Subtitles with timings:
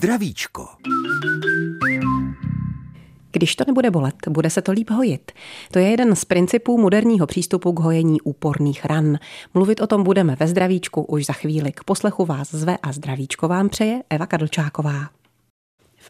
[0.00, 0.68] Zdravíčko.
[3.32, 5.32] Když to nebude bolet, bude se to líp hojit.
[5.72, 9.18] To je jeden z principů moderního přístupu k hojení úporných ran.
[9.54, 11.72] Mluvit o tom budeme ve zdravíčku už za chvíli.
[11.72, 15.19] K poslechu vás zve a zdravíčko vám přeje Eva Kadlčáková.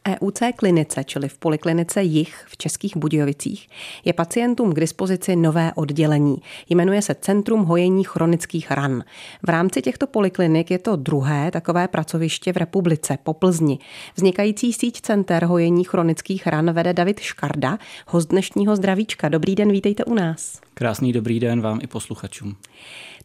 [0.09, 3.69] EUC klinice, čili v poliklinice Jich v Českých Budějovicích,
[4.05, 6.37] je pacientům k dispozici nové oddělení.
[6.71, 9.05] Jmenuje se Centrum hojení chronických ran.
[9.47, 13.79] V rámci těchto poliklinik je to druhé takové pracoviště v republice po Plzni.
[14.17, 19.29] Vznikající síť center hojení chronických ran vede David Škarda, host dnešního zdravíčka.
[19.29, 20.61] Dobrý den, vítejte u nás.
[20.75, 22.57] Krásný dobrý den vám i posluchačům.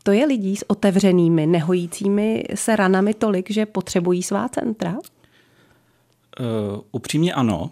[0.03, 4.95] To je lidí s otevřenými, nehojícími se ranami tolik, že potřebují svá centra?
[6.39, 7.71] Uh, upřímně ano.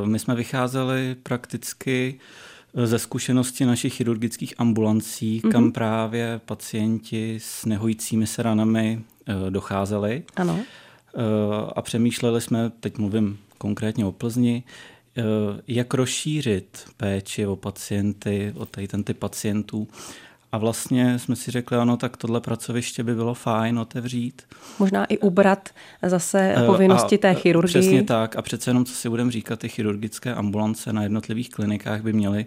[0.00, 2.20] Uh, my jsme vycházeli prakticky
[2.74, 5.50] eh, ze zkušenosti našich chirurgických ambulancí, mm-hmm.
[5.50, 10.22] kam právě pacienti s nehojícími se ranami uh, docházeli.
[10.36, 10.60] Ano.
[11.76, 14.62] A přemýšleli jsme, teď mluvím konkrétně o Plzni,
[15.66, 19.88] jak rozšířit péči o pacienty, o tady ten typ pacientů,
[20.52, 24.42] a vlastně jsme si řekli, ano, tak tohle pracoviště by bylo fajn otevřít.
[24.78, 25.68] Možná i ubrat
[26.02, 27.80] zase eh, povinnosti a té chirurgie.
[27.80, 28.36] Přesně tak.
[28.36, 32.46] A přece jenom, co si budeme říkat, ty chirurgické ambulance na jednotlivých klinikách by měly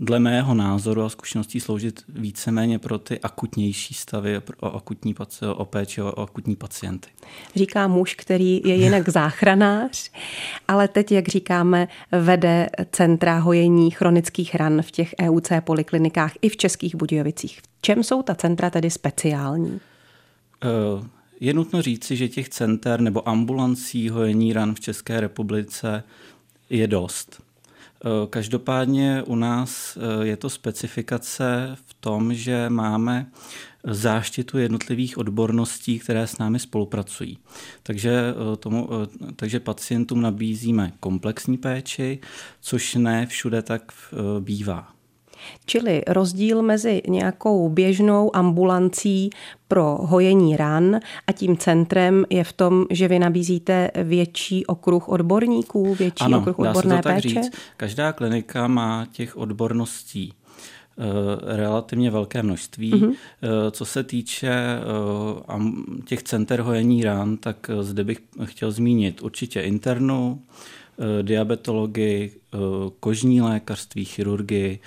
[0.00, 5.14] dle mého názoru a zkušeností sloužit víceméně pro ty akutnější stavy, o, akutní,
[5.54, 7.08] o péči o akutní pacienty.
[7.56, 10.10] Říká muž, který je jinak záchranář,
[10.68, 16.56] ale teď, jak říkáme, vede centra hojení chronických ran v těch EUC poliklinikách i v
[16.56, 17.60] Českých Budějovicích.
[17.60, 19.80] V čem jsou ta centra tedy speciální?
[20.64, 21.06] Eh,
[21.40, 26.02] je nutno říci, že těch center nebo ambulancí hojení ran v České republice
[26.70, 27.49] je dost.
[28.04, 33.30] Eh, každopádně u nás eh, je to specifikace v tom, že máme
[33.84, 37.38] záštitu jednotlivých odborností, které s námi spolupracují.
[37.82, 38.88] Takže, eh, tomu,
[39.36, 42.18] takže pacientům nabízíme komplexní péči,
[42.60, 43.92] což ne všude tak
[44.40, 44.99] bývá.
[45.66, 49.30] Čili rozdíl mezi nějakou běžnou ambulancí
[49.68, 55.94] pro hojení ran a tím centrem je v tom, že vy nabízíte větší okruh odborníků,
[55.94, 57.34] větší ano, okruh odborné dá se to péče?
[57.34, 57.52] Tak říct.
[57.76, 62.92] Každá klinika má těch odborností eh, relativně velké množství.
[62.92, 63.14] Mm-hmm.
[63.70, 70.42] Co se týče eh, těch center hojení ran, tak zde bych chtěl zmínit určitě internu,
[71.22, 72.40] diabetologii,
[73.00, 74.78] kožní lékařství, chirurgii,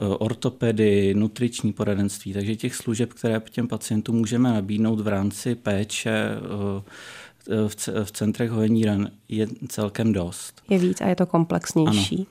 [0.00, 6.10] Eh, ortopedy, nutriční poradenství, takže těch služeb, které těm pacientům můžeme nabídnout v rámci péče
[6.10, 10.62] eh, v centrech hojení ran je celkem dost.
[10.70, 12.16] Je víc a je to komplexnější.
[12.16, 12.26] Ano.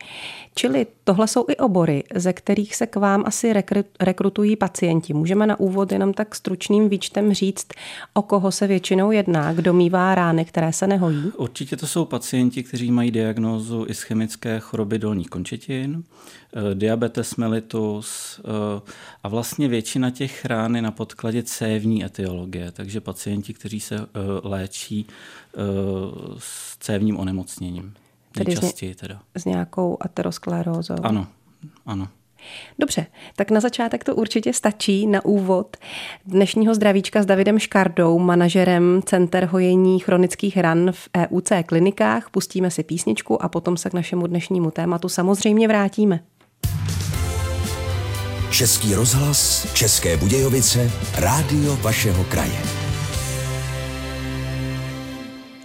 [0.55, 3.53] Čili tohle jsou i obory, ze kterých se k vám asi
[3.99, 5.13] rekrutují pacienti.
[5.13, 7.67] Můžeme na úvod jenom tak stručným výčtem říct,
[8.13, 11.31] o koho se většinou jedná, kdo mývá rány, které se nehojí?
[11.37, 16.03] Určitě to jsou pacienti, kteří mají diagnózu ischemické choroby dolních končetin,
[16.53, 18.81] eh, diabetes mellitus eh,
[19.23, 24.07] a vlastně většina těch rán je na podkladě cévní etiologie, takže pacienti, kteří se eh,
[24.43, 25.07] léčí
[26.37, 27.93] s cévním onemocněním.
[28.31, 29.19] Tedy Nejčastěji teda.
[29.35, 30.95] S nějakou aterosklerózou.
[31.03, 31.27] Ano,
[31.85, 32.07] ano.
[32.79, 33.05] Dobře,
[33.35, 35.77] tak na začátek to určitě stačí na úvod
[36.25, 42.29] dnešního zdravíčka s Davidem Škardou, manažerem Center hojení chronických ran v EUC klinikách.
[42.29, 46.19] Pustíme si písničku a potom se k našemu dnešnímu tématu samozřejmě vrátíme.
[48.51, 52.90] Český rozhlas, České Budějovice, rádio vašeho kraje.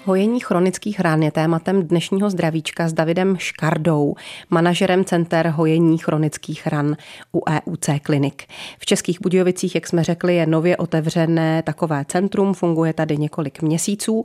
[0.07, 4.15] Hojení chronických rán je tématem dnešního zdravíčka s Davidem Škardou,
[4.51, 6.97] manažerem Center hojení chronických ran
[7.33, 8.45] u EUC klinik.
[8.79, 14.25] V Českých Budějovicích, jak jsme řekli, je nově otevřené takové centrum, funguje tady několik měsíců,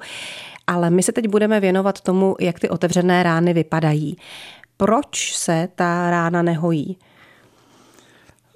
[0.68, 4.18] ale my se teď budeme věnovat tomu, jak ty otevřené rány vypadají.
[4.78, 6.98] Proč se ta rána nehojí?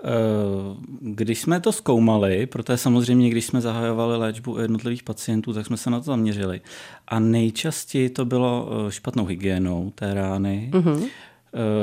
[0.06, 5.78] Eh, když jsme to zkoumali, protože samozřejmě, když jsme zahajovali léčbu jednotlivých pacientů, tak jsme
[5.78, 6.62] se na to zaměřili.
[7.07, 11.10] A nejčastěji to bylo eh, špatnou hygienou té rány, mm-hmm.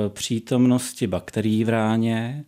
[0.08, 2.44] přítomnosti bakterií v ráně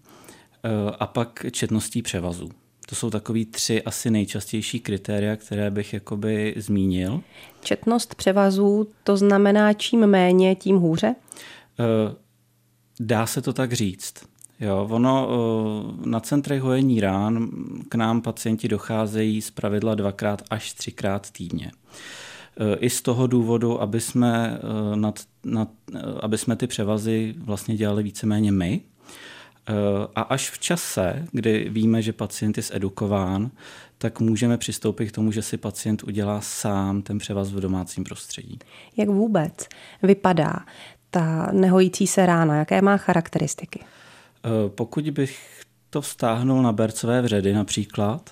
[0.99, 2.49] a pak četností převazů.
[2.89, 7.21] To jsou takový tři asi nejčastější kritéria, které bych jakoby zmínil.
[7.61, 11.15] Četnost převazů, to znamená čím méně, tím hůře?
[13.01, 14.34] Dá se to tak říct.
[14.65, 17.49] Jo, ono eh, na centrech hojení rán
[17.89, 21.71] k nám pacienti docházejí z pravidla dvakrát až třikrát týdně.
[22.57, 25.69] Eh, I z toho důvodu, aby jsme, eh, nad, nad,
[26.21, 28.81] aby jsme ty převazy vlastně dělali víceméně my.
[30.15, 33.51] A až v čase, kdy víme, že pacient je zedukován,
[33.99, 38.59] tak můžeme přistoupit k tomu, že si pacient udělá sám ten převaz v domácím prostředí.
[38.97, 39.69] Jak vůbec
[40.03, 40.55] vypadá
[41.11, 42.57] ta nehojící se rána?
[42.57, 43.81] Jaké má charakteristiky?
[44.69, 48.31] Pokud bych to vztáhnul na bercové vředy například,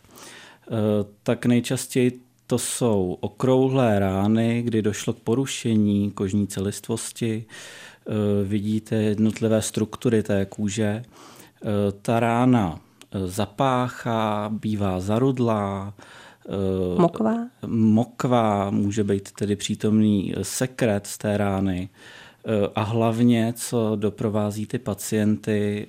[1.22, 7.46] tak nejčastěji to jsou okrouhlé rány, kdy došlo k porušení kožní celistvosti,
[8.06, 10.84] Eh, vidíte jednotlivé struktury té kůže.
[10.84, 11.68] Eh,
[12.02, 12.80] ta rána
[13.12, 15.94] eh, zapáchá, bývá zarudlá,
[16.98, 17.36] Mokvá?
[17.66, 21.88] Mokvá, může být tedy přítomný sekret z té rány.
[22.74, 25.86] A hlavně, co doprovází ty pacienty,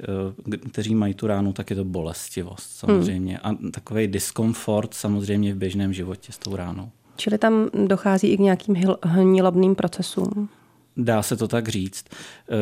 [0.72, 3.40] kteří mají tu ránu, tak je to bolestivost samozřejmě.
[3.44, 3.58] Hmm.
[3.68, 6.90] A takový diskomfort samozřejmě v běžném životě s tou ránou.
[7.16, 10.50] Čili tam dochází i k nějakým hnilobným procesům?
[10.98, 12.06] Dá se to tak říct.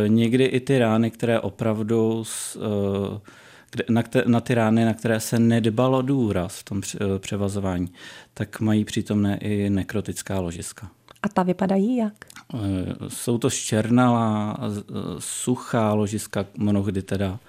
[0.05, 2.23] E, někdy i ty rány, které opravdu
[3.89, 6.81] e, na, ty rány, na které se nedbalo důraz v tom
[7.17, 7.91] převazování,
[8.33, 10.91] tak mají přítomné i nekrotická ložiska.
[11.23, 12.13] A ta vypadají jak?
[13.07, 14.57] Jsou to ščernalá,
[15.19, 17.39] suchá ložiska, mnohdy teda,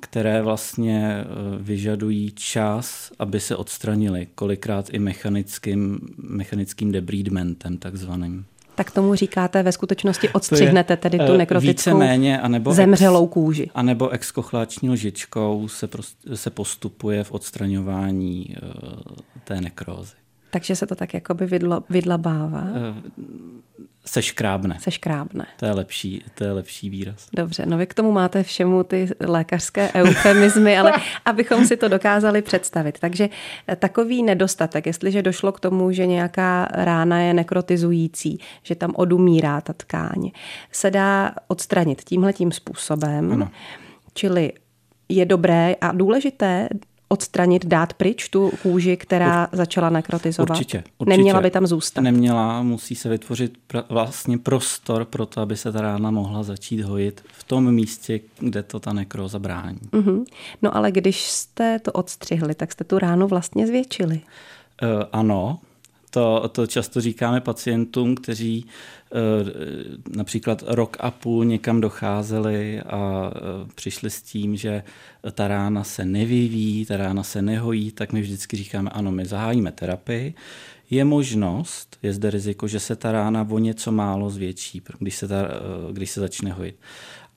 [0.00, 1.24] které vlastně
[1.58, 8.44] vyžadují čas, aby se odstranili, kolikrát i mechanickým, mechanickým debridmentem takzvaným.
[8.74, 13.70] Tak tomu říkáte ve skutečnosti odstřihnete tedy tu eh, nekrotickou méně, anebo zemřelou kůži.
[13.74, 18.56] A nebo exkochláční lžičkou se, prost, se postupuje v odstraňování
[19.44, 20.12] té nekrózy.
[20.56, 22.62] Takže se to tak jakoby vidlo, vydlabává?
[22.62, 22.96] Uh,
[24.04, 24.76] se škrábne.
[24.80, 25.46] Se škrábne.
[25.56, 27.28] To je lepší, to je lepší výraz.
[27.32, 30.92] Dobře, no vy k tomu máte všemu ty lékařské eufemizmy, ale
[31.24, 32.98] abychom si to dokázali představit.
[33.00, 33.28] Takže
[33.68, 39.60] eh, takový nedostatek, jestliže došlo k tomu, že nějaká rána je nekrotizující, že tam odumírá
[39.60, 40.30] ta tkáň,
[40.72, 43.32] se dá odstranit tímhletím způsobem.
[43.32, 43.50] Ano.
[44.14, 44.52] Čili
[45.08, 46.68] je dobré a důležité
[47.08, 50.50] odstranit, dát pryč tu kůži, která Ur, začala nekrotizovat?
[50.50, 51.16] Určitě, určitě.
[51.16, 52.00] Neměla by tam zůstat?
[52.00, 56.80] Neměla, musí se vytvořit pr- vlastně prostor pro to, aby se ta rána mohla začít
[56.80, 59.78] hojit v tom místě, kde to ta nekroza brání.
[59.92, 60.24] Uh-huh.
[60.62, 64.20] No ale když jste to odstřihli, tak jste tu ránu vlastně zvětšili.
[64.82, 65.58] Uh, ano,
[66.10, 69.16] to, to často říkáme pacientům, kteří eh,
[70.16, 73.40] například rok a půl někam docházeli a eh,
[73.74, 74.82] přišli s tím, že
[75.32, 79.72] ta rána se nevyvíjí, ta rána se nehojí, tak my vždycky říkáme, ano, my zahájíme
[79.72, 80.34] terapii.
[80.90, 85.28] Je možnost, je zde riziko, že se ta rána o něco málo zvětší, když se,
[85.28, 86.76] ta, eh, když se začne hojit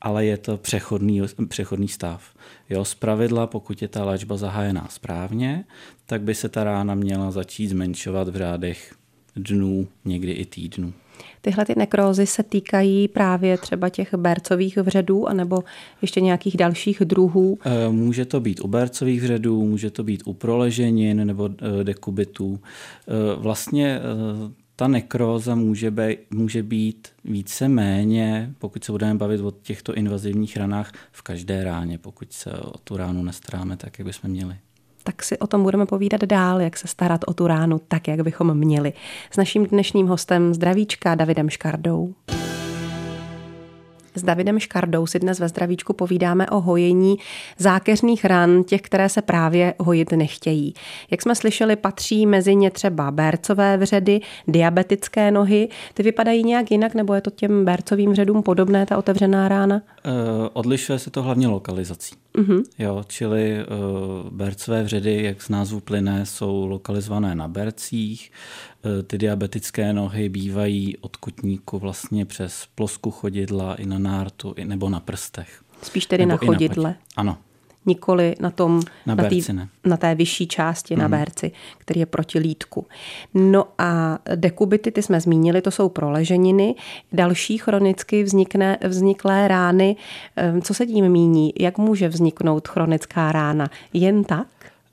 [0.02, 2.24] ale je to přechodný, přechodný stav.
[2.70, 5.66] Jo, z pravidla, pokud je ta léčba zahájená správně,
[6.10, 8.96] tak by se ta rána měla začít zmenšovat v řádech
[9.36, 10.94] dnů, někdy i týdnů.
[11.42, 15.64] Tyhle ty nekrózy se týkají právě třeba těch bercových vředů anebo
[16.02, 17.60] ještě nějakých dalších druhů?
[17.66, 22.60] Eh, může to být u bercových vředů, může to být u proleženin nebo eh, dekubitů.
[22.60, 24.00] Eh, vlastně
[24.76, 30.58] ta nekróza může být, může být více méně, pokud se budeme bavit o těchto invazivních
[30.58, 34.56] ranách, v každé ráně, pokud se o tu ránu nestaráme tak, jak bychom měli
[35.04, 38.22] tak si o tom budeme povídat dál, jak se starat o tu ránu tak, jak
[38.22, 38.94] bychom měli.
[39.32, 42.14] S naším dnešním hostem zdravíčka Davidem Škardou.
[44.16, 47.18] S Davidem Škardou si dnes ve zdravíčku povídáme o hojení
[47.58, 50.74] zákeřných ran, těch, které se právě hojit nechtějí.
[51.12, 55.68] Jak jsme slyšeli, patří mezi ně třeba bércové vředy, diabetické nohy.
[55.94, 59.76] Ty vypadají nějak jinak, nebo je to těm bércovým vředům podobné, ta otevřená rána?
[59.76, 60.12] Uh,
[60.54, 62.16] odlišuje se to hlavně lokalizací.
[62.38, 62.64] Uh-huh.
[62.80, 68.32] Jo, čili uh, bercové vředy, jak z názvu plyne, jsou lokalizované na bercích.
[68.86, 74.66] Uh, ty diabetické nohy bývají od kotníku vlastně přes plosku chodidla i na nártu, i,
[74.66, 75.62] nebo na prstech.
[75.84, 76.90] Spíš tedy nebo na chodidle.
[76.90, 77.38] Na ano,
[77.90, 79.42] nikoli na tom, na, na, tý,
[79.86, 81.00] na té vyšší části, mm.
[81.02, 81.18] na mhm.
[81.18, 82.86] bérci, který je proti lítku.
[83.34, 86.76] No a dekubity, ty jsme zmínili, to jsou proleženiny.
[87.12, 89.96] Další chronicky vznikne, vzniklé rány,
[90.36, 91.54] ehm, co se tím míní?
[91.60, 93.70] Jak může vzniknout chronická rána?
[93.94, 94.48] Jen tak?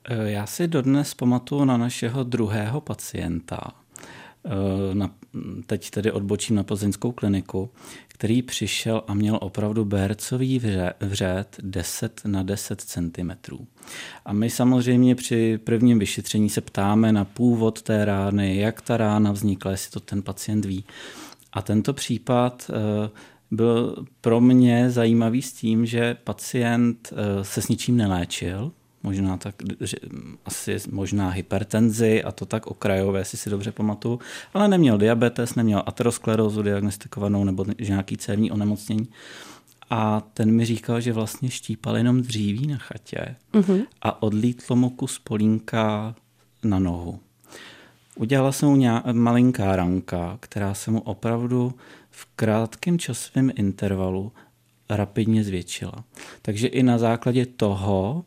[0.09, 3.59] Eh, já si dodnes pamatuju na našeho druhého pacienta,
[4.45, 5.09] eh, na,
[5.65, 7.69] teď tedy odbočím na plzeňskou kliniku,
[8.07, 10.61] který přišel a měl opravdu bércový
[10.99, 13.31] vřet 10 na 10 cm.
[14.25, 19.31] A my samozřejmě při prvním vyšetření se ptáme na původ té rány, jak ta rána
[19.31, 20.83] vznikla, jestli to ten pacient ví.
[21.53, 23.09] A tento případ eh,
[23.51, 28.71] byl pro mě zajímavý s tím, že pacient eh, se s ničím neléčil,
[29.07, 29.55] možná tak,
[30.45, 34.19] asi možná hypertenzi a to tak okrajové, jestli si dobře pamatuju,
[34.53, 39.07] ale neměl diabetes, neměl aterosklerózu diagnostikovanou nebo nějaký cévní onemocnění.
[39.89, 43.85] a ten mi říkal, že vlastně štípal jenom dříví na chatě uh-huh.
[44.01, 46.15] a odlítlo mu kus polínka
[46.63, 47.19] na nohu.
[48.15, 51.73] Udělala se mu nějaká malinká ranka, která se mu opravdu
[52.11, 54.31] v krátkém časovém intervalu
[54.89, 56.03] rapidně zvětšila.
[56.41, 58.25] Takže i na základě toho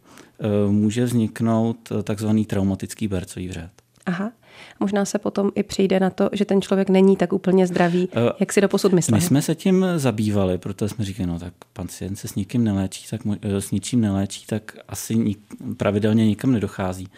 [0.67, 3.71] uh, může vzniknout takzvaný traumatický bercový vřet.
[4.07, 4.33] Aha.
[4.81, 8.23] Možná se potom i přijde na to, že ten člověk není tak úplně zdravý, uh,
[8.41, 9.17] jak si doposud myslel.
[9.17, 13.07] My jsme se tím zabývali, protože jsme říkali, no tak pacient se s nikým neléčí,
[13.11, 15.39] tak s ničím neléčí, tak asi nik,
[15.77, 17.09] pravidelně nikam nedochází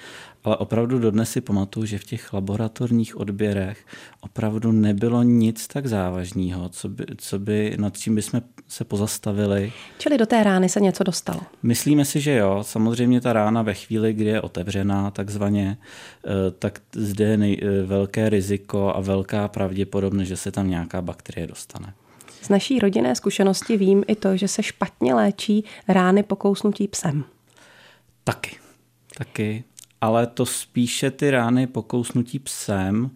[0.45, 3.87] ale opravdu dodnes si pamatuju, že v těch laboratorních odběrech
[4.21, 9.73] opravdu nebylo nic tak závažného, co by, co by, nad čím bychom se pozastavili.
[9.99, 11.41] Čili do té rány se něco dostalo?
[11.63, 12.59] Myslíme si, že jo.
[12.63, 15.79] Samozřejmě ta rána ve chvíli, kdy je otevřená takzvaně,
[16.27, 21.03] eh, tak zde je nej, eh, velké riziko a velká pravděpodobnost, že se tam nějaká
[21.03, 21.95] bakterie dostane.
[22.43, 27.25] Z naší rodinné zkušenosti vím i to, že se špatně léčí rány po kousnutí psem.
[28.25, 28.57] Taky.
[29.19, 29.65] Taky
[30.03, 33.11] ale to spíše ty rány po kousnutí psem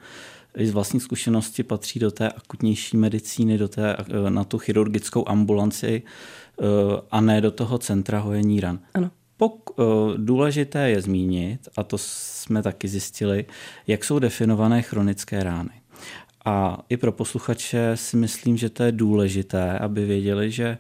[0.64, 6.02] z vlastní zkušenosti patří do té akutnější medicíny, do té, eh, na tu chirurgickou ambulanci
[6.02, 6.64] eh,
[7.10, 8.78] a ne do toho centra hojení ran.
[8.94, 9.10] Ano.
[9.36, 9.82] Pok, eh,
[10.16, 13.44] důležité je zmínit, a to jsme taky zjistili,
[13.86, 15.70] jak jsou definované chronické rány.
[16.46, 20.78] A i pro posluchače si myslím, že to je důležité, aby věděli, že e,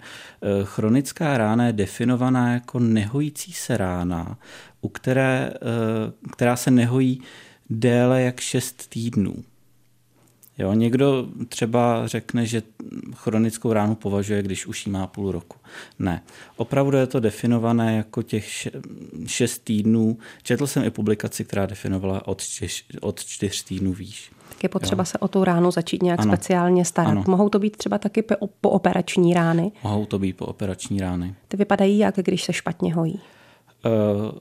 [0.62, 4.38] chronická rána je definovaná jako nehojící se rána,
[4.80, 7.22] u které, e, která se nehojí
[7.70, 9.34] déle jak 6 týdnů.
[10.58, 12.62] Jo, někdo třeba řekne, že
[13.14, 15.58] chronickou ránu považuje, když už jí má půl roku.
[15.98, 16.22] Ne.
[16.56, 18.68] Opravdu je to definované jako těch
[19.26, 20.18] šest týdnů.
[20.42, 22.42] Četl jsem i publikaci, která definovala od
[23.00, 24.30] od čtyř týdnů výš.
[24.48, 25.04] Tak je potřeba jo.
[25.04, 26.32] se o tu ránu začít nějak ano.
[26.32, 27.10] speciálně starat.
[27.10, 27.24] Ano.
[27.28, 28.24] Mohou to být třeba taky
[28.60, 29.72] po operační rány?
[29.82, 31.34] Mohou to být po operační rány.
[31.48, 33.20] Ty vypadají jak, když se špatně hojí?
[33.84, 34.38] Uh,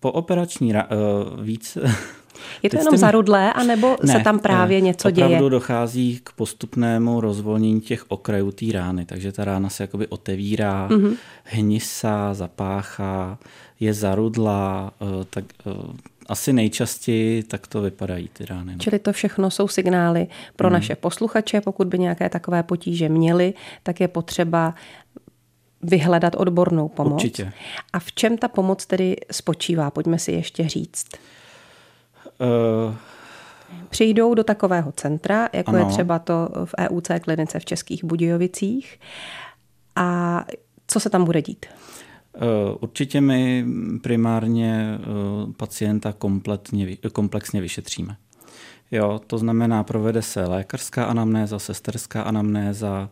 [0.00, 1.78] po operační rány, uh, víc...
[2.62, 5.26] Je to jenom zarudlé, anebo ne, se tam právě ne, něco děje?
[5.26, 10.88] Opravdu dochází k postupnému rozvolnění těch okrajů té rány, takže ta rána se jakoby otevírá,
[10.88, 11.16] mm-hmm.
[11.44, 13.38] hnisá, zapáchá,
[13.80, 15.70] je zarudlá, eh, tak eh,
[16.28, 18.72] asi nejčastěji tak to vypadají ty rány.
[18.72, 18.78] No.
[18.78, 20.26] Čili to všechno jsou signály
[20.56, 20.72] pro mm.
[20.72, 24.74] naše posluchače, pokud by nějaké takové potíže měli, tak je potřeba
[25.82, 27.12] vyhledat odbornou pomoc.
[27.12, 27.52] Určitě.
[27.92, 29.90] A v čem ta pomoc tedy spočívá?
[29.90, 31.06] Pojďme si ještě říct.
[32.38, 32.94] Uh,
[33.88, 35.78] Přijdou do takového centra, jako ano.
[35.78, 39.00] je třeba to v EUC klinice v Českých Budějovicích.
[39.96, 40.44] A
[40.86, 41.66] co se tam bude dít?
[42.80, 43.64] Určitě my
[44.02, 48.16] primárně eh, pacienta kompletně, komplexně vyšetříme.
[48.90, 53.10] Jo, to znamená, provede se lékařská anamnéza, sesterská anamnéza,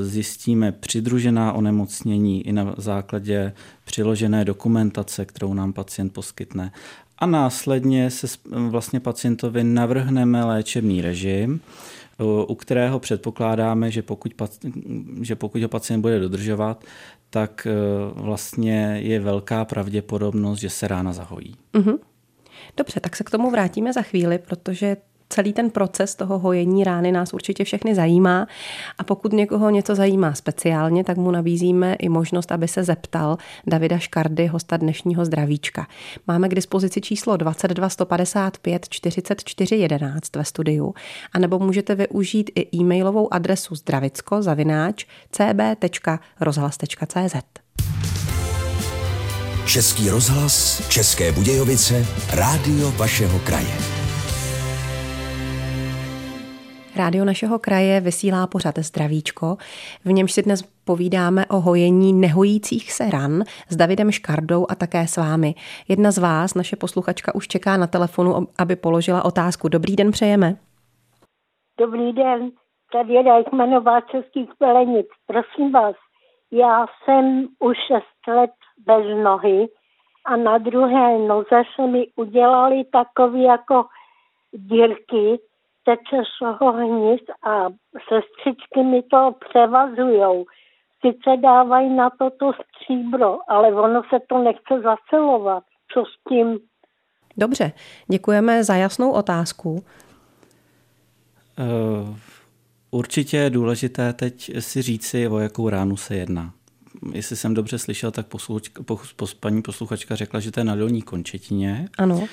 [0.00, 3.52] zjistíme přidružená onemocnění i na základě
[3.84, 6.72] přiložené dokumentace, kterou nám pacient poskytne
[7.20, 8.26] a následně se
[8.68, 11.60] vlastně pacientovi navrhneme léčebný režim,
[12.48, 14.34] u kterého předpokládáme, že pokud,
[15.20, 16.84] že pokud ho pacient bude dodržovat,
[17.30, 17.72] tak e,
[18.14, 21.56] vlastně je velká pravděpodobnost, že se rána zahojí.
[21.74, 21.98] Mm-hmm.
[22.76, 24.96] Dobře, tak se k tomu vrátíme za chvíli, protože
[25.30, 28.46] celý ten proces toho hojení rány nás určitě všechny zajímá
[28.98, 33.98] a pokud někoho něco zajímá speciálně, tak mu nabízíme i možnost, aby se zeptal Davida
[33.98, 35.86] Škardy, hosta dnešního zdravíčka.
[36.26, 40.94] Máme k dispozici číslo 22 155 44 11 ve studiu,
[41.32, 47.36] anebo můžete využít i e-mailovou adresu zdravicko zavináč cb.rozhlas.cz.
[49.66, 53.99] Český rozhlas, České Budějovice, rádio vašeho kraje.
[57.00, 59.56] Rádio našeho kraje vysílá pořad Zdravíčko,
[60.04, 65.06] v němž si dnes povídáme o hojení nehojících se ran s Davidem Škardou a také
[65.06, 65.54] s vámi.
[65.88, 69.68] Jedna z vás, naše posluchačka, už čeká na telefonu, aby položila otázku.
[69.68, 70.56] Dobrý den přejeme.
[71.78, 72.50] Dobrý den,
[72.92, 75.06] tady je Dajkmanová Českých Pelenic.
[75.26, 75.96] Prosím vás,
[76.52, 78.50] já jsem už 6 let
[78.86, 79.68] bez nohy
[80.26, 83.84] a na druhé noze se mi udělali takové jako
[84.52, 85.38] dírky,
[85.84, 87.68] teče z toho hnis a
[88.08, 90.44] sestřičky mi to převazujou.
[91.06, 95.64] Sice dávají na to to stříbro, ale ono se to nechce zacelovat.
[95.92, 96.58] Co s tím?
[97.36, 97.72] Dobře,
[98.08, 99.70] děkujeme za jasnou otázku.
[99.70, 99.80] Uh,
[102.90, 106.52] určitě je důležité teď si říci, o jakou ránu se jedná.
[107.12, 108.82] Jestli jsem dobře slyšel, tak posluchačka,
[109.16, 111.88] pos, paní posluchačka řekla, že to je na dolní končetině.
[111.98, 112.24] Ano.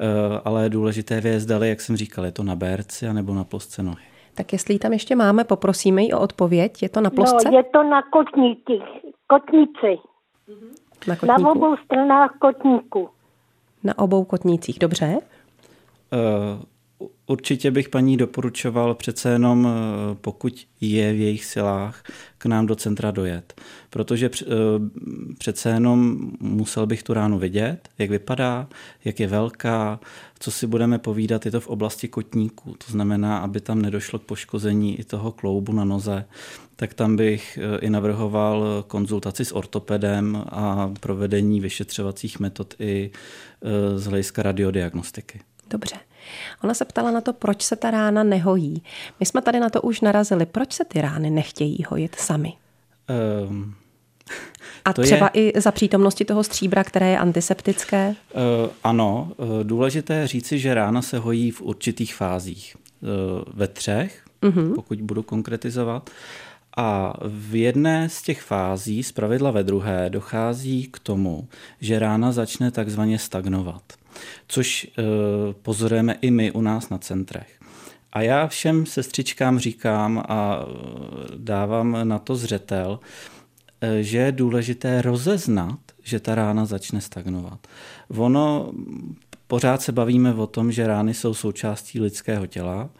[0.00, 3.82] Eh, ale důležité je zdali, jak jsem říkal, je to na bérci nebo na plosce
[3.82, 4.02] nohy.
[4.34, 6.82] Tak jestli ji tam ještě máme, poprosíme ji o odpověď.
[6.82, 7.50] Je to na plosce?
[7.50, 8.82] No, je to na kotnících,
[9.26, 9.98] kotnici.
[11.08, 11.50] na, Na kotníku.
[11.50, 13.08] obou stranách kotníku.
[13.84, 15.18] na obou kotnících, dobře.
[16.12, 16.62] Eh,
[17.26, 22.02] Určitě bych paní doporučoval přece jenom, eh, pokud je v jejich silách,
[22.38, 23.60] k nám do centra dojet.
[23.90, 24.46] Protože eh,
[25.38, 28.68] přece jenom musel bych tu ránu vidět, jak vypadá,
[29.04, 30.00] jak je velká,
[30.38, 32.74] co si budeme povídat, je to v oblasti kotníků.
[32.86, 36.24] To znamená, aby tam nedošlo k poškození i toho kloubu na noze,
[36.76, 43.10] tak tam bych eh, i navrhoval konzultaci s ortopedem a provedení vyšetřovacích metod i
[43.96, 45.40] z hlediska radiodiagnostiky.
[45.70, 46.11] Dobře.
[46.64, 48.82] Ona se ptala na to, proč se ta rána nehojí.
[49.20, 50.46] My jsme tady na to už narazili.
[50.46, 52.52] Proč se ty rány nechtějí hojit sami?
[53.48, 53.74] Um,
[54.84, 58.08] A To třeba je- i za přítomnosti toho stříbra, které je antiseptické?
[58.34, 62.76] Uh, ano, uh, důležité je říci, že rána se hojí v určitých fázích.
[63.02, 63.08] Uh,
[63.54, 64.74] ve třech, uh-huh.
[64.74, 66.10] pokud budu konkretizovat.
[66.76, 71.48] A v jedné z těch fází, zpravidla ve druhé, dochází k tomu,
[71.80, 73.82] že rána začne takzvaně stagnovat.
[74.48, 75.04] Což uh,
[75.62, 77.60] pozorujeme i my u nás na centrech.
[78.12, 80.72] A já všem sestřičkám říkám a uh,
[81.36, 83.00] dávám na to zřetel,
[83.80, 87.66] eh, že je důležité rozeznat, že ta rána začne stagnovat.
[88.08, 88.72] Ono,
[89.46, 92.90] pořád se bavíme o tom, že rány jsou součástí lidského těla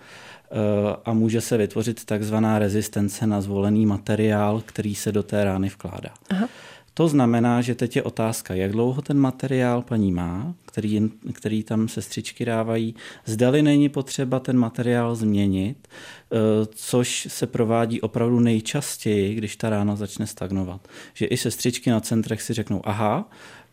[1.05, 6.11] a může se vytvořit takzvaná rezistence na zvolený materiál, který se do té rány vkládá.
[6.31, 6.49] Aha.
[6.95, 11.89] To znamená, že teď je otázka, jak dlouho ten materiál paní má, který, který tam
[11.89, 12.95] sestřičky dávají,
[13.25, 16.37] zdali není potřeba ten materiál změnit, eh,
[16.75, 20.89] což se provádí opravdu nejčastěji, když ta rána začne stagnovat.
[21.15, 23.31] Že i sestřičky na centrech si řeknou, aha,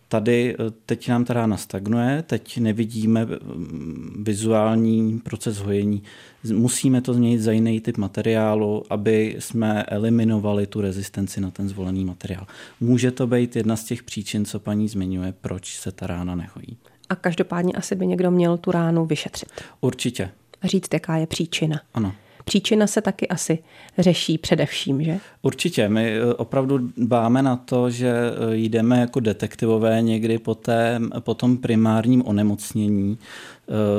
[0.09, 6.03] tady eh, teď nám ta rána stagnuje, teď nevidíme mm, vizuální proces hojení,
[6.53, 12.05] musíme to změnit za jiný typ materiálu, aby jsme eliminovali tu rezistenci na ten zvolený
[12.05, 12.47] materiál.
[12.79, 16.77] Může to být jedna z těch příčin, co paní zmiňuje, proč se ta rána nehojí.
[17.09, 19.49] A každopádně asi by někdo měl tu ránu vyšetřit.
[19.81, 20.29] Určitě,
[20.63, 21.81] říct, jaká je příčina.
[21.93, 22.13] ano.
[22.49, 23.59] Příčina se taky asi
[23.97, 25.17] řeší především, že?
[25.41, 30.99] Určitě, my eh, opravdu dbáme na to, že eh, jdeme jako detektivové někdy po, té,
[31.19, 33.17] po tom primárním onemocnění,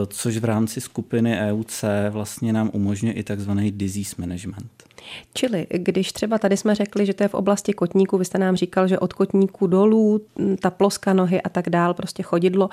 [0.07, 4.71] což v rámci skupiny EUC vlastně nám umožňuje i takzvaný disease management.
[5.35, 8.57] Čili když třeba tady jsme řekli, že to je v oblasti kotníku, vy jste nám
[8.57, 12.69] říkal, že od kotníku dolů, m, ta ploska nohy a tak dál, prostě chodidlo,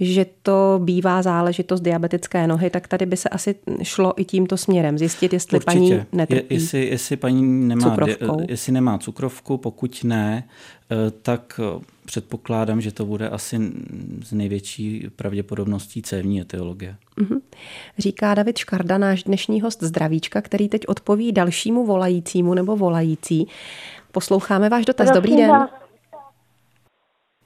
[0.00, 4.98] že to bývá záležitost diabetické nohy, tak tady by se asi šlo i tímto směrem.
[4.98, 6.54] Zjistit, jestli paní je, netrpí.
[6.54, 8.40] jestli, jestli paní nemá, Cukrovkou.
[8.48, 10.81] jestli nemá cukrovku, pokud ne, eh,
[11.22, 13.58] tak eh, předpokládám, že to bude asi
[14.24, 16.96] z největší pravděpodobností cévní etiologie.
[17.98, 23.48] Říká David Škarda, náš dnešní host zdravíčka, který teď odpoví dalšímu volajícímu nebo volající.
[24.12, 25.10] Posloucháme váš dotaz.
[25.10, 25.50] Dobrý Prosím den.
[25.50, 25.70] vás,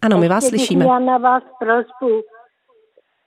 [0.02, 0.84] Ano, my vás ještě slyšíme.
[0.84, 2.22] měla na vás prosbu.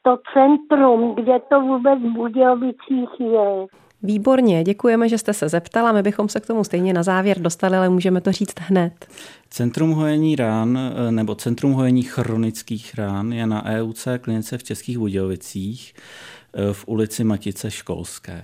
[0.01, 3.65] To centrum, kde to vůbec v Budějovicích je.
[4.03, 5.91] Výborně, děkujeme, že jste se zeptala.
[5.91, 9.07] My bychom se k tomu stejně na závěr dostali, ale můžeme to říct hned.
[9.49, 14.97] Centrum hojení rán eh, nebo Centrum hojení chronických rán je na EUC klinice v Českých
[14.97, 15.93] Budějovicích
[16.53, 18.43] eh, v ulici Matice Školské.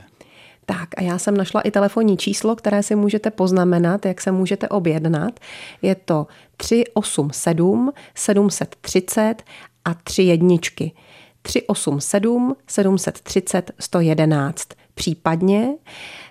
[0.66, 4.70] Tak a já jsem našla i telefonní číslo, které si můžete poznamenat, jak se můžete
[4.70, 5.40] objednat.
[5.82, 9.36] Je to 387 730
[9.86, 10.92] a 3 jedničky.
[11.42, 14.68] 387 730 111.
[14.96, 15.70] Případně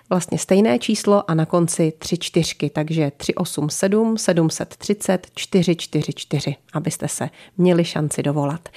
[0.09, 7.85] vlastně stejné číslo a na konci tři čtyřky, takže 387 730 444, abyste se měli
[7.85, 8.69] šanci dovolat.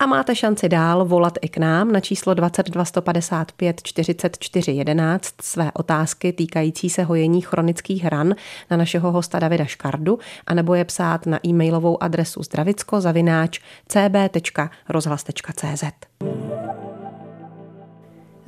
[0.00, 5.72] A máte šanci dál volat i k nám na číslo 22 155 44 11 své
[5.72, 8.34] otázky týkající se hojení chronických ran
[8.70, 15.84] na našeho hosta Davida Škardu, anebo je psát na e-mailovou adresu zdravicko zavináč cb.rozhlas.cz.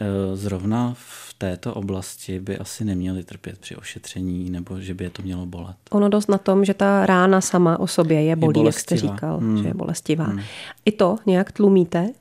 [0.00, 5.10] e, zrovna v této oblasti by asi neměli trpět při ošetření nebo že by je
[5.10, 5.76] to mělo bolet.
[5.90, 8.96] Ono dost na tom, že ta rána sama o sobě je bolí, je jak jste
[8.96, 9.62] říkal, hmm.
[9.62, 10.24] že je bolestivá.
[10.24, 10.40] Hmm.
[10.84, 12.12] I to nějak tlumíte?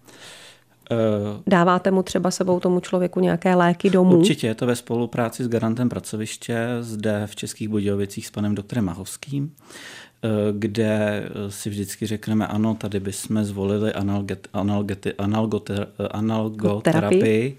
[0.92, 4.18] Eh, Dáváte mu třeba sebou tomu člověku nějaké léky domů?
[4.18, 8.86] Určitě, je to ve spolupráci s garantem pracoviště zde v Českých Budějovicích s panem doktorem
[8.86, 10.09] Mahovským, eh,
[10.52, 17.58] kde si vždycky řekneme, ano, tady bychom zvolili analget, analgety, analgoter, analgoterapii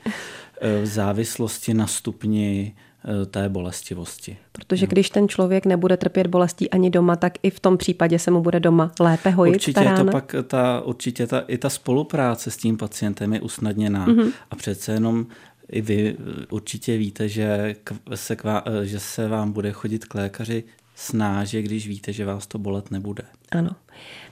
[0.61, 4.37] eh, v závislosti na stupni Eh, té bolestivosti.
[4.53, 8.31] Protože když ten člověk nebude trpět bolestí ani doma, tak i v tom případě se
[8.31, 12.51] mu bude doma lépe hojit Určitě ta to pak ta, určitě ta, i ta spolupráce
[12.51, 14.33] s tím pacientem je usnadněná mm-hmm.
[14.51, 15.27] a přece jenom
[15.68, 16.16] i vy
[16.51, 17.77] určitě víte, že
[18.14, 20.64] se, k že se vám bude chodit k lékaři
[21.00, 23.22] snáže, když víte, že vás to bolet nebude.
[23.52, 23.70] Ano.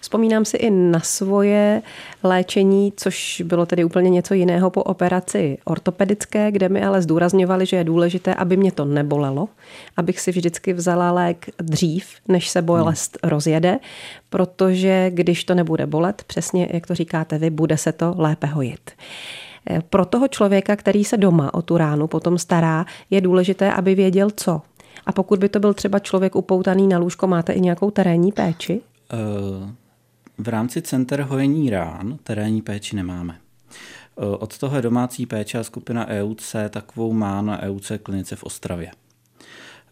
[0.01, 1.83] Vzpomínám si i na svoje
[2.23, 7.77] léčení, což bylo tedy úplně něco jiného po operaci ortopedické, kde mi ale zdůrazňovali, že
[7.77, 9.49] je důležité, aby mě to nebolelo,
[9.97, 13.31] abych si vždycky vzala lék dřív, než se bolest hmm.
[13.31, 13.79] rozjede,
[14.31, 18.91] protože když to nebude bolet, přesně jak to říkáte vy, bude se to lépe hojit.
[19.91, 24.31] Pro toho člověka, který se doma o tu ránu potom stará, je důležité, aby věděl
[24.37, 24.63] co.
[25.09, 28.81] A pokud by to byl třeba člověk upoutaný na lůžko, máte i nějakou terénní péči?
[29.13, 29.71] Uh,
[30.39, 33.39] v rámci center hojení rán terénní péči nemáme.
[34.17, 38.45] Uh, od toho je domácí péče a skupina EUC takovou má na EUC klinice v
[38.45, 38.91] Ostravě.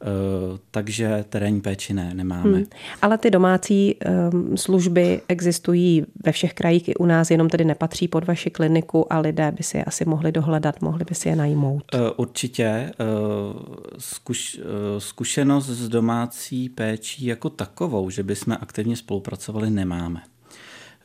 [0.03, 2.57] Eh, takže terénní péči ne, nemáme.
[2.57, 2.67] Hmm.
[3.03, 3.97] Ale ty domácí
[4.33, 9.13] um, služby existují ve všech krajích i u nás, jenom tedy nepatří pod vaši kliniku
[9.13, 11.83] a lidé by si je asi mohli dohledat, mohli by si je najmout.
[11.95, 12.93] Uh, určitě.
[13.01, 13.63] Uh,
[13.99, 14.65] zkuš, uh,
[14.99, 20.23] zkušenost s domácí péčí jako takovou, že by jsme aktivně spolupracovali, nemáme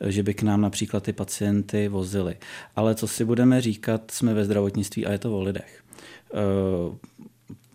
[0.06, 2.36] že by k nám například ty pacienty vozili.
[2.76, 5.82] Ale co si budeme říkat, jsme ve zdravotnictví a je to o lidech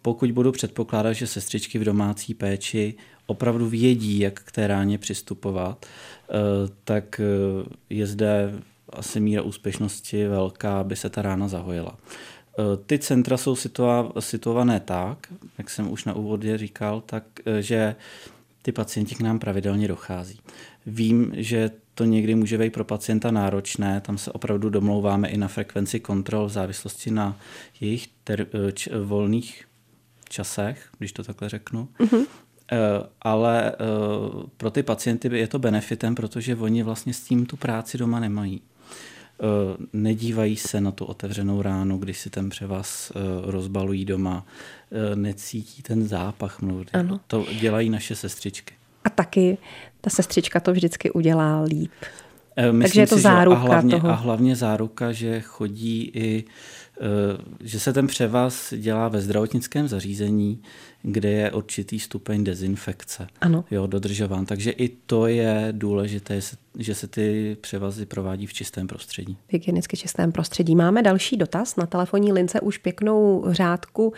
[0.08, 2.94] pokud budu předpokládat, že sestřičky v domácí péči
[3.26, 6.34] opravdu vědí, jak k té ráně přistupovat, eh,
[6.84, 8.54] tak eh, je zde
[8.90, 11.98] asi míra úspěšnosti velká, aby se ta rána zahojila.
[11.98, 13.56] Eh, ty centra jsou
[14.20, 17.24] situované tak, jak jsem už na úvodě říkal, tak,
[17.60, 17.96] že
[18.62, 20.40] ty pacienti k nám pravidelně dochází.
[20.86, 25.48] Vím, že to někdy může být pro pacienta náročné, tam se opravdu domlouváme i na
[25.48, 27.40] frekvenci kontrol v závislosti na
[27.82, 29.67] jejich ter- č- volných
[30.30, 31.88] časech, když to takhle řeknu.
[32.00, 32.26] Mm-hmm.
[33.22, 33.76] Ale eh,
[34.58, 38.62] pro ty pacienty je to benefitem, protože oni vlastně s tím tu práci doma nemají.
[38.62, 43.12] Eh, nedívají se na tu otevřenou ránu, když si ten převaz
[43.44, 44.46] rozbalují doma,
[45.16, 46.90] necítí ten zápach mluvit.
[46.94, 47.20] Ano.
[47.28, 48.74] To dělají naše sestřičky.
[49.04, 49.58] A taky
[50.02, 51.92] ta sestřička to vždycky udělá líp.
[52.58, 54.10] Myslím Takže je to si, záruka a hlavně, toho.
[54.10, 56.87] A hlavně záruka, že chodí i Eh,
[57.64, 60.62] že se ten převaz dělá ve zdravotnickém zařízení,
[61.02, 63.66] kde je určitý stupeň dezinfekce ano.
[63.72, 64.46] Jo, dodržován.
[64.46, 66.40] Takže i to je důležité,
[66.78, 69.38] že se ty převazy provádí v čistém prostředí.
[69.48, 70.76] V hygienicky čistém prostředí.
[70.76, 71.76] Máme další dotaz.
[71.76, 74.14] Na telefonní lince už pěknou řádku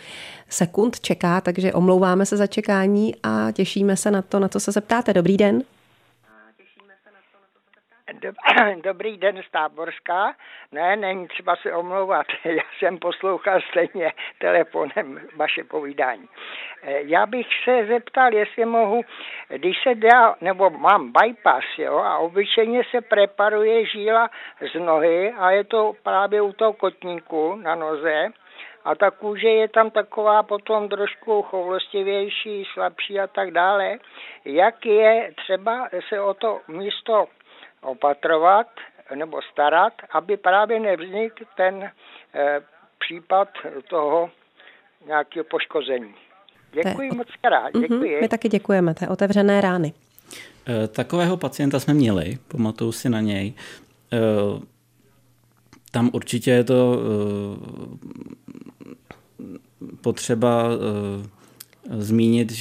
[0.48, 4.72] sekund čeká, takže omlouváme se za čekání a těšíme se na to, na co se
[4.72, 5.14] zeptáte.
[5.14, 5.62] Dobrý den.
[8.82, 10.34] Dobrý den z Táborská.
[10.72, 12.26] Ne, není třeba se omlouvat.
[12.44, 16.28] Já jsem poslouchal stejně telefonem vaše povídání.
[16.82, 19.02] Eh, já bych se zeptal, jestli mohu,
[19.48, 24.30] když se dá, nebo mám bypass, jo, a obyčejně se preparuje žíla
[24.72, 28.28] z nohy a je to právě u toho kotníku na noze,
[28.84, 33.98] a ta kůže je tam taková potom trošku choulostivější, slabší a tak dále.
[34.44, 37.26] Jak je třeba se o to místo
[37.82, 38.66] opatrovat
[39.14, 41.90] nebo starat, aby právě nevznikl ten e,
[42.98, 43.48] případ
[43.88, 44.30] toho
[45.06, 46.14] nějakého poškození.
[46.72, 47.74] Děkuji moc krát.
[47.74, 48.20] Mhm, děkuji.
[48.20, 49.92] my taky děkujeme, to je otevřené rány.
[50.68, 53.54] E, takového pacienta jsme měli, pamatuju si na něj.
[54.12, 54.18] E,
[55.90, 56.98] tam určitě je to
[60.00, 60.64] potřeba
[61.98, 62.52] zmínit,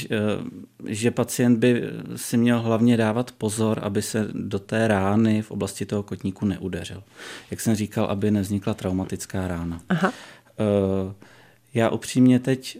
[0.85, 1.83] že pacient by
[2.15, 7.03] si měl hlavně dávat pozor, aby se do té rány v oblasti toho kotníku neudeřil.
[7.51, 9.81] Jak jsem říkal, aby nevznikla traumatická rána.
[9.89, 10.13] Aha.
[11.73, 12.77] Já upřímně teď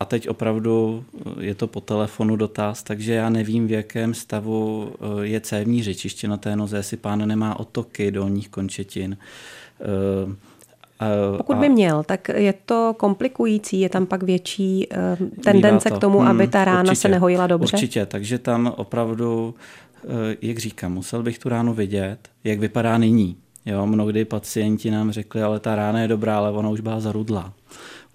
[0.00, 1.04] a teď opravdu
[1.40, 6.36] je to po telefonu dotaz, takže já nevím, v jakém stavu je cévní řečiště na
[6.36, 9.16] té noze, jestli pán nemá otoky dolních končetin.
[11.36, 14.88] Pokud by měl, tak je to komplikující, je tam pak větší
[15.44, 17.76] tendence k tomu, aby ta rána určitě, se nehojila dobře?
[17.76, 19.54] Určitě, takže tam opravdu,
[20.42, 23.36] jak říkám, musel bych tu ránu vidět, jak vypadá nyní.
[23.66, 27.52] Jo, mnohdy pacienti nám řekli, ale ta rána je dobrá, ale ona už byla zarudlá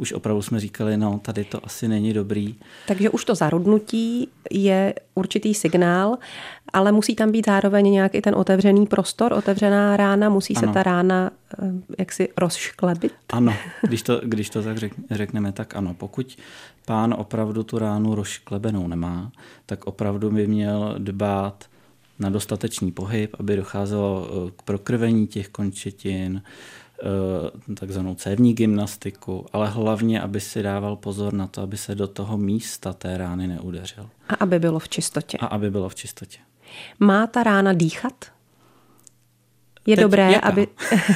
[0.01, 2.55] už opravdu jsme říkali, no tady to asi není dobrý.
[2.87, 6.17] Takže už to zarudnutí je určitý signál,
[6.73, 10.67] ale musí tam být zároveň nějak i ten otevřený prostor, otevřená rána, musí ano.
[10.67, 11.31] se ta rána
[11.63, 13.13] eh, jaksi rozšklebit?
[13.33, 14.77] Ano, když to, když to tak
[15.11, 15.93] řekneme, tak ano.
[15.93, 16.37] Pokud
[16.85, 19.31] pán opravdu tu ránu rozšklebenou nemá,
[19.65, 21.65] tak opravdu by měl dbát
[22.19, 26.41] na dostatečný pohyb, aby docházelo eh, k prokrvení těch končetin,
[27.03, 32.07] Eh, takzvanou cévní gymnastiku, ale hlavně, aby si dával pozor na to, aby se do
[32.07, 34.09] toho místa té rány neudeřil.
[34.29, 35.37] A aby bylo v čistotě.
[35.37, 36.39] A aby bylo v čistotě.
[36.99, 38.13] Má ta rána dýchat?
[39.85, 40.67] Je dobré, aby,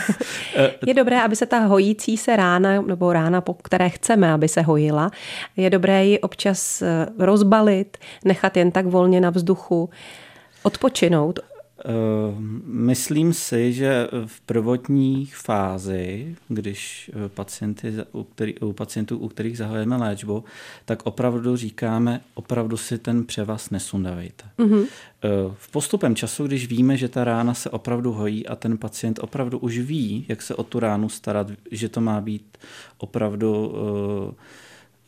[0.86, 4.62] je dobré, aby se ta hojící se rána, nebo rána, po které chceme, aby se
[4.62, 5.12] hojila,
[5.58, 9.90] je dobré ji občas eh, rozbalit, nechat jen tak volně na vzduchu,
[10.64, 11.40] odpočinout,
[12.66, 19.58] myslím si, že v prvotní fázi, když eh, pacienty, u, který, u pacientů, u kterých
[19.58, 20.44] zahajujeme léčbu,
[20.86, 24.44] tak opravdu říkáme, opravdu si ten převaz nesundavejte.
[24.58, 24.86] Mm-hmm.
[25.54, 29.58] V postupem času, když víme, že ta rána se opravdu hojí a ten pacient opravdu
[29.58, 32.58] už ví, jak se o tu ránu starat, že to má být
[32.98, 33.74] opravdu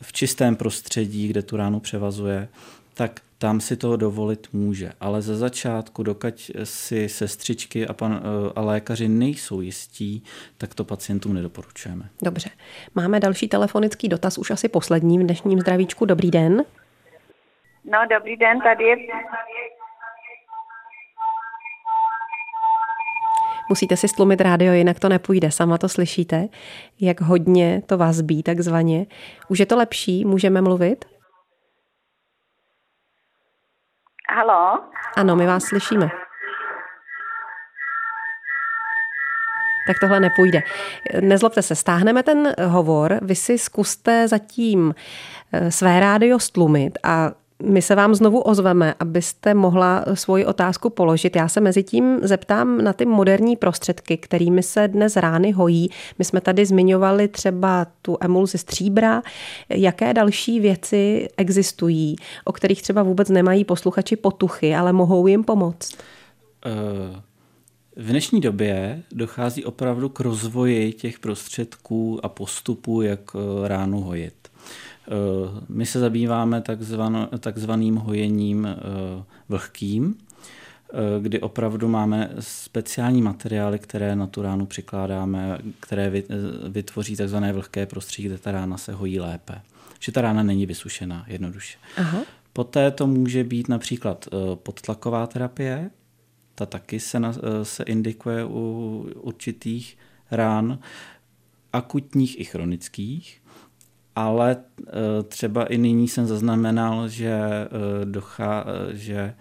[0.00, 2.48] v čistém prostředí, kde tu ránu převazuje,
[2.94, 4.92] tak tam si to dovolit může.
[5.00, 8.22] Ale ze začátku, dokud si sestřičky a, pan,
[8.56, 10.22] a lékaři nejsou jistí,
[10.58, 12.08] tak to pacientům nedoporučujeme.
[12.22, 12.50] Dobře.
[12.94, 16.04] Máme další telefonický dotaz, už asi poslední v dnešním zdravíčku.
[16.04, 16.64] Dobrý den.
[17.84, 18.96] No, dobrý den, tady je...
[23.68, 25.50] Musíte si stlumit rádio, jinak to nepůjde.
[25.50, 26.48] Sama to slyšíte,
[27.00, 29.06] jak hodně to vás bí takzvaně.
[29.48, 30.24] Už je to lepší?
[30.24, 31.17] Můžeme mluvit?
[34.30, 34.78] Halo?
[35.16, 36.10] Ano, my vás slyšíme.
[39.88, 40.62] tak tohle nepůjde.
[41.20, 44.94] Nezlobte se, stáhneme ten hovor, vy si zkuste zatím
[45.52, 47.30] eh, své rádio stlumit a
[47.62, 51.36] my se vám znovu ozveme, abyste mohla svoji otázku položit.
[51.36, 55.90] Já se mezi tím zeptám na ty moderní prostředky, kterými se dnes rány hojí.
[56.18, 59.22] My jsme tady zmiňovali třeba tu emulzi stříbra.
[59.68, 65.98] Jaké další věci existují, o kterých třeba vůbec nemají posluchači potuchy, ale mohou jim pomoct?
[66.66, 67.20] Uh...
[68.00, 74.47] V dnešní době dochází opravdu k rozvoji těch prostředků a postupů, jak eh, ránu hojit.
[75.08, 78.76] Eh, my se zabýváme takzvan, takzvaným hojením eh,
[79.48, 86.22] vlhkým, eh, kdy opravdu máme speciální materiály, které na tu ránu přikládáme, které
[86.68, 89.60] vytvoří takzvané vlhké prostředí, kde ta rána se hojí lépe.
[90.00, 91.78] Že ta rána není vysušená, jednoduše.
[91.96, 92.22] Aha.
[92.52, 95.90] Poté to může být například podtlaková terapie,
[96.54, 99.98] ta taky se, na, se indikuje u určitých
[100.30, 100.78] rán,
[101.72, 103.40] akutních i chronických
[104.18, 109.34] ale eh, třeba i nyní jsem zaznamenal, že, eh, dochá, eh, že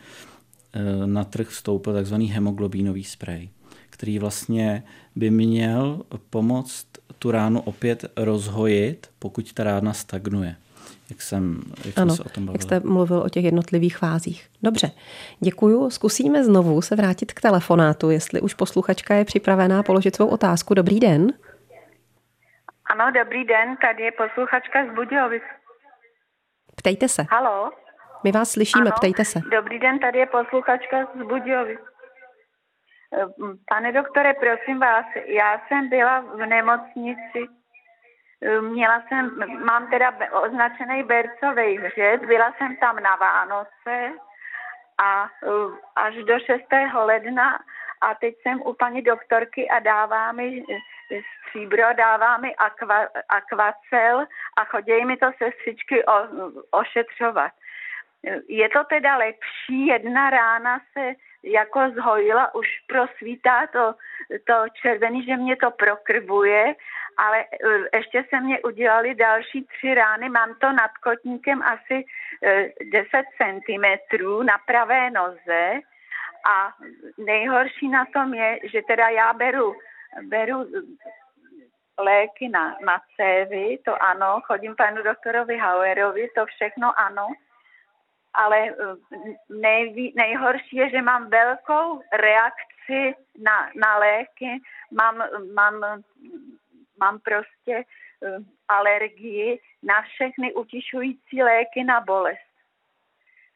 [1.05, 3.49] na trh vstoupil takzvaný hemoglobínový sprej,
[3.89, 4.83] který vlastně
[5.15, 6.85] by měl pomoct
[7.19, 10.55] tu ránu opět rozhojit, pokud ta rána stagnuje.
[11.09, 12.55] Jak jsem, jak ano, se o tom bavil.
[12.55, 14.45] jak jste mluvil o těch jednotlivých fázích.
[14.63, 14.91] Dobře,
[15.39, 15.89] děkuju.
[15.89, 20.73] Zkusíme znovu se vrátit k telefonátu, jestli už posluchačka je připravená položit svou otázku.
[20.73, 21.33] Dobrý den.
[22.89, 25.43] Ano, dobrý den, tady je posluchačka z Budějovic.
[26.77, 27.23] Ptejte se.
[27.31, 27.71] Halo?
[28.23, 28.95] My vás slyšíme, ano.
[28.95, 29.39] ptejte se.
[29.51, 31.79] Dobrý den, tady je posluchačka z Budějovic.
[33.69, 37.47] Pane doktore, prosím vás, já jsem byla v nemocnici,
[38.61, 44.11] měla jsem, mám teda označený bercový hřet, byla jsem tam na Vánoce
[44.97, 45.29] a
[45.95, 46.63] až do 6.
[46.93, 47.59] ledna
[48.01, 50.63] a teď jsem u paní doktorky a dává mi
[51.47, 54.25] stříbro, dává mi aqua, aquacel
[54.57, 56.13] a chodí mi to sestřičky o,
[56.71, 57.51] ošetřovat.
[58.47, 63.93] je to teda lepší, jedna rána se jako zhojila, už prosvítá to,
[64.47, 66.75] to červený, že mě to prokrvuje,
[67.17, 67.45] ale
[67.93, 72.05] ještě se mě udělali další tři rány, mám to nad kotníkem asi
[72.91, 73.85] 10 e, cm
[74.45, 75.79] na pravé noze
[76.47, 76.73] a
[77.17, 79.75] nejhorší na tom je, že teda já beru,
[80.21, 80.65] beru
[81.97, 87.27] léky na, na cévy, to ano, chodím panu doktorovi Hauerovi, to všechno ano,
[88.33, 88.73] ale eh,
[89.49, 96.03] nej, nejhorší je, že mám velkou reakci na, na léky, mám, mám,
[96.99, 97.83] mám prostě
[98.23, 102.46] eh, alergii na všechny utišující léky na bolest.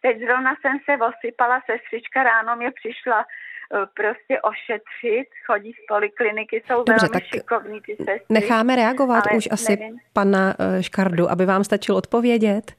[0.02, 6.64] Teď zrovna jsem se osypala, sestřička ráno mě přišla eh, prostě ošetřit, chodí z polikliniky,
[6.68, 8.26] jsou Dobře, velmi tak šikovní ty sestry.
[8.30, 10.00] Necháme reagovat už asi nevím.
[10.14, 12.74] pana Škardu, aby vám stačil odpovědět.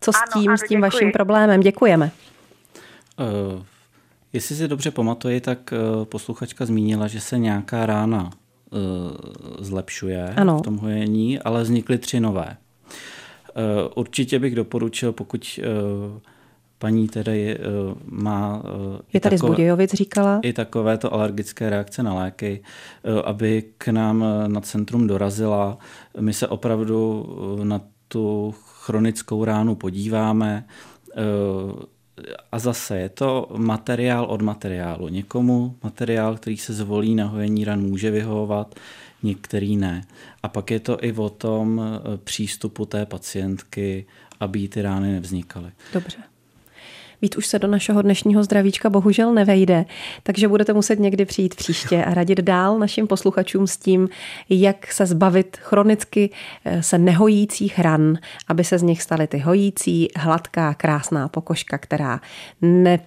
[0.00, 0.80] Co s tím, ano, s tím děkuji.
[0.80, 1.60] vaším problémem?
[1.60, 2.10] Děkujeme.
[3.18, 3.62] Uh,
[4.32, 8.80] jestli si dobře pamatuji, tak uh, posluchačka zmínila, že se nějaká rána uh,
[9.58, 10.58] zlepšuje ano.
[10.58, 12.56] v tom hojení, ale vznikly tři nové.
[12.56, 15.60] Uh, určitě bych doporučil, pokud
[16.14, 16.20] uh,
[16.78, 18.62] paní tedy uh, má...
[18.64, 20.40] Uh, je tady takové, z Budějovic, říkala.
[20.42, 22.60] I takovéto alergické reakce na léky,
[23.02, 25.78] uh, aby k nám na centrum dorazila.
[26.20, 27.26] My se opravdu
[27.62, 30.64] na tu chronickou ránu podíváme.
[31.16, 31.86] Eh,
[32.52, 35.08] a zase je to materiál od materiálu.
[35.08, 38.74] Někomu materiál, který se zvolí na hojení ran, může vyhovovat,
[39.22, 40.04] některý ne.
[40.42, 44.06] A pak je to i o tom eh, přístupu té pacientky,
[44.40, 45.70] aby ty rány nevznikaly.
[45.92, 46.18] Dobře.
[47.22, 49.84] Víc už se do našeho dnešního zdravíčka bohužel nevejde,
[50.22, 54.08] takže budete muset někdy přijít příště a radit dál našim posluchačům s tím,
[54.48, 56.30] jak se zbavit chronicky
[56.64, 62.20] eh, se nehojících ran, aby se z nich staly ty hojící, hladká, krásná pokožka, která
[62.62, 62.98] ne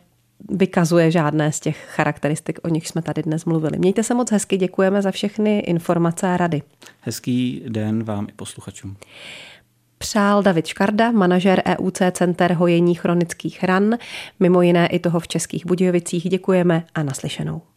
[0.50, 3.80] vykazuje žádné z těch charakteristik, o nich jsme tady dnes mluvili.
[3.80, 6.62] Mějte se moc hezky, děkujeme za všechny informace a rady.
[7.02, 8.98] Hezký den vám i posluchačům
[10.02, 13.98] přál David Škarda, manažer EUC Center hojení chronických ran,
[14.40, 16.30] mimo jiné i toho v Českých Budějovicích.
[16.30, 17.71] Děkujeme a naslyšenou.